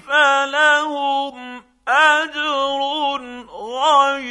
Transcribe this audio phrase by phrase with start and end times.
[0.07, 2.79] فلهم أجر
[3.49, 4.28] غير